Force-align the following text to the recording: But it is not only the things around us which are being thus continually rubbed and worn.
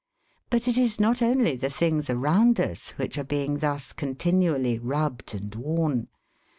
But 0.49 0.67
it 0.67 0.79
is 0.79 0.99
not 0.99 1.21
only 1.21 1.55
the 1.55 1.69
things 1.69 2.09
around 2.09 2.59
us 2.59 2.89
which 2.97 3.19
are 3.19 3.23
being 3.23 3.59
thus 3.59 3.93
continually 3.93 4.79
rubbed 4.79 5.35
and 5.35 5.53
worn. 5.53 6.07